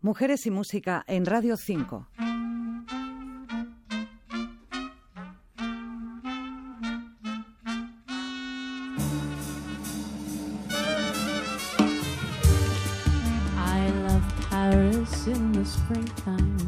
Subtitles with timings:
[0.00, 2.06] Mujeres y Música en Radio 5.
[13.56, 16.67] I love Paris in the springtime.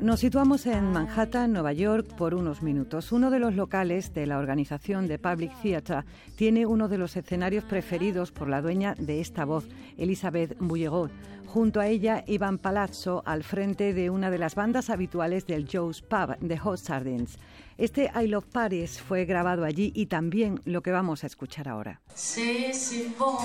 [0.00, 3.12] Nos situamos en Manhattan, Nueva York, por unos minutos.
[3.12, 6.04] Uno de los locales de la organización de Public Theatre
[6.36, 9.66] tiene uno de los escenarios preferidos por la dueña de esta voz,
[9.98, 11.10] Elizabeth Bouillegot.
[11.46, 16.00] Junto a ella, Ivan Palazzo, al frente de una de las bandas habituales del Joe's
[16.00, 17.38] Pub, The Hot Sardines.
[17.76, 22.00] Este I Love Paris fue grabado allí y también lo que vamos a escuchar ahora.
[22.14, 23.36] C'est si bon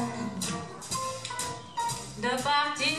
[2.22, 2.96] de partir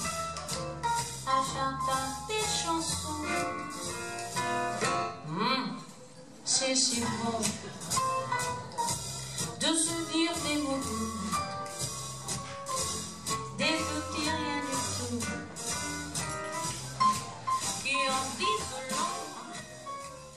[2.28, 3.24] des chansons.
[5.28, 5.78] Hum,
[6.46, 7.40] c'est si bon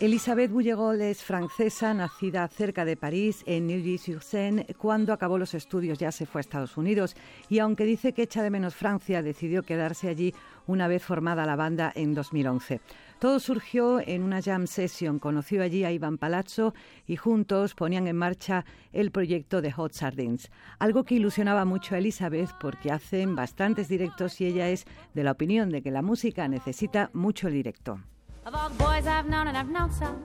[0.07, 4.65] Elisabeth Bouillegot es francesa, nacida cerca de París, en Neuilly-sur-Seine.
[4.79, 7.17] Cuando acabó los estudios ya se fue a Estados Unidos
[7.49, 10.33] y aunque dice que echa de menos Francia, decidió quedarse allí
[10.69, 12.81] una vez formada la banda en 2011.
[13.19, 15.19] Todo surgió en una jam session.
[15.19, 16.73] Conoció allí a Iván Palazzo
[17.09, 20.53] y juntos ponían en marcha el proyecto de Hot Sardines.
[20.79, 25.33] Algo que ilusionaba mucho a Elizabeth porque hacen bastantes directos y ella es de la
[25.33, 27.99] opinión de que la música necesita mucho el directo.
[28.47, 30.23] Of all the boys I've known, and I've known some.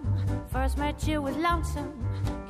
[0.52, 1.92] First met you was lonesome.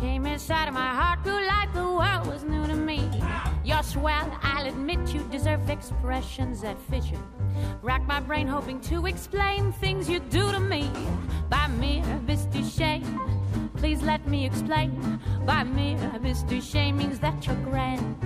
[0.01, 3.09] Came inside of my heart, grew like the world was new to me.
[3.63, 7.17] You're swell, I'll admit you deserve expressions that fit you.
[7.81, 10.91] Rack my brain hoping to explain things you do to me.
[11.49, 13.21] By mere bist du shame,
[13.77, 15.21] please let me explain.
[15.45, 18.17] By mere bist du shame means that you're grand.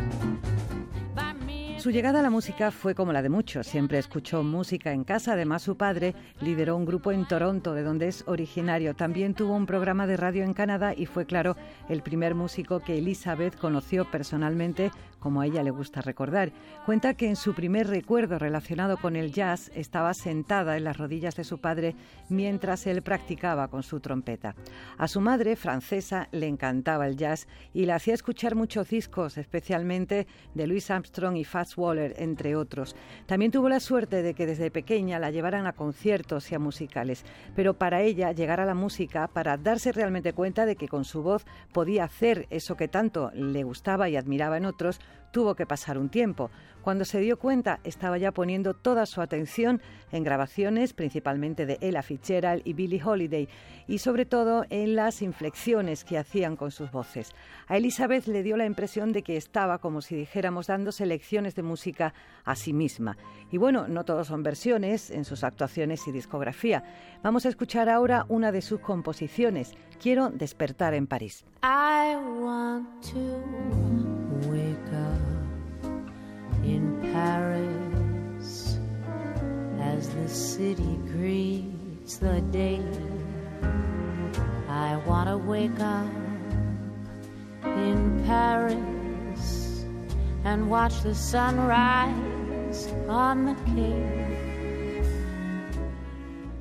[1.85, 3.67] Su llegada a la música fue como la de muchos.
[3.67, 5.33] Siempre escuchó música en casa.
[5.33, 8.95] Además, su padre lideró un grupo en Toronto, de donde es originario.
[8.95, 11.55] También tuvo un programa de radio en Canadá y fue, claro,
[11.87, 16.51] el primer músico que Elizabeth conoció personalmente, como a ella le gusta recordar.
[16.87, 21.35] Cuenta que en su primer recuerdo relacionado con el jazz estaba sentada en las rodillas
[21.35, 21.95] de su padre
[22.29, 24.55] mientras él practicaba con su trompeta.
[24.97, 30.25] A su madre, francesa, le encantaba el jazz y le hacía escuchar muchos discos, especialmente
[30.55, 32.95] de Louis Armstrong y Fats Waller, entre otros.
[33.25, 37.25] También tuvo la suerte de que desde pequeña la llevaran a conciertos y a musicales,
[37.55, 41.23] pero para ella llegar a la música, para darse realmente cuenta de que con su
[41.23, 44.99] voz podía hacer eso que tanto le gustaba y admiraba en otros,
[45.35, 46.49] tuvo que pasar un tiempo.
[46.81, 49.81] Cuando se dio cuenta, estaba ya poniendo toda su atención
[50.13, 53.49] en grabaciones, principalmente de Ella Fitzgerald y Billie Holiday,
[53.85, 57.33] y sobre todo en las inflexiones que hacían con sus voces.
[57.67, 61.63] A Elizabeth le dio la impresión de que estaba, como si dijéramos, dándose lecciones de
[61.63, 62.13] música
[62.45, 63.17] a sí misma.
[63.51, 66.85] Y bueno, no todos son versiones en sus actuaciones y discografía.
[67.23, 71.45] Vamos a escuchar ahora una de sus composiciones, Quiero despertar en París.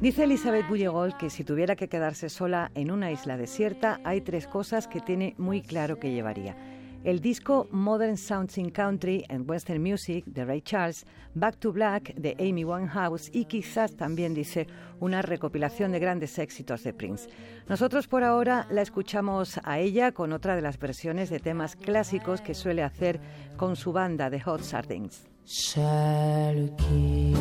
[0.00, 4.46] Dice Elizabeth Bouillegot que si tuviera que quedarse sola en una isla desierta, hay tres
[4.46, 6.56] cosas que tiene muy claro que llevaría.
[7.04, 11.04] El disco Modern Sounds in Country and Western Music de Ray Charles,
[11.34, 14.66] Back to Black de Amy Winehouse y quizás también dice
[15.00, 17.28] una recopilación de grandes éxitos de Prince.
[17.68, 22.40] Nosotros por ahora la escuchamos a ella con otra de las versiones de temas clásicos
[22.40, 23.20] que suele hacer
[23.58, 25.26] con su banda de Hot Sardines.
[25.44, 27.34] Celle qui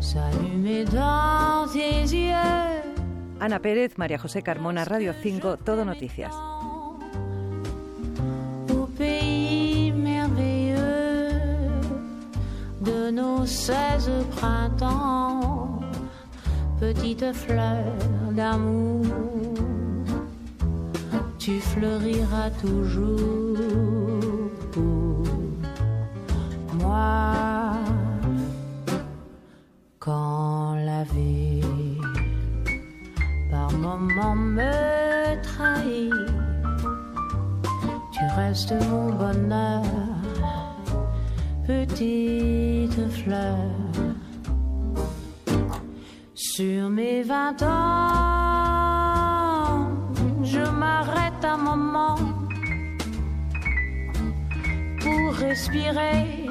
[0.00, 2.82] s'allume dans tes yeux.
[3.38, 6.32] Ana Pérez, María José Carmona, Radio 5, Todo Noticias.
[12.84, 15.80] De nos seize printemps,
[16.80, 17.84] petite fleur
[18.32, 19.06] d'amour,
[21.38, 25.24] tu fleuriras toujours pour
[26.80, 27.74] moi
[29.98, 31.62] quand la vie
[33.50, 36.12] par moments me trahit.
[38.12, 39.82] Tu restes mon bonheur,
[41.66, 43.58] petite fleur
[46.34, 48.88] Sur mes vingt ans,
[50.42, 52.18] je m'arrête un moment
[55.00, 56.46] pour respirer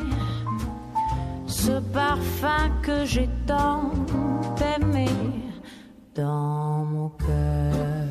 [1.46, 3.92] ce parfum que j'ai tant
[4.76, 5.10] aimé
[6.16, 8.08] dans mon cœur.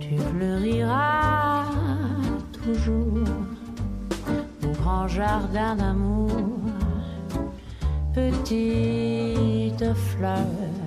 [0.00, 1.64] Tu fleuriras
[2.52, 3.13] toujours
[4.84, 6.30] grand jardin d'amour,
[8.12, 10.83] petite fleur.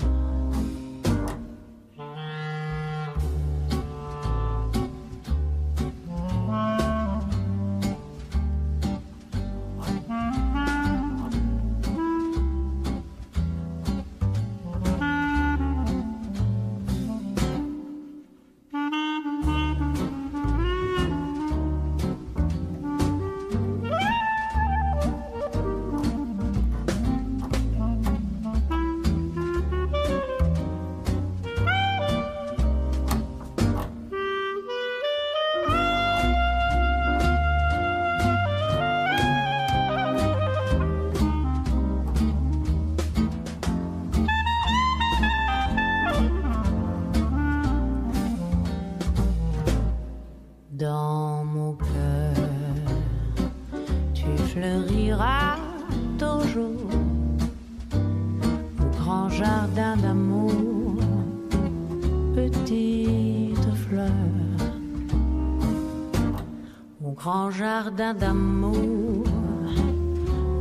[67.52, 69.24] Jardin d'amour,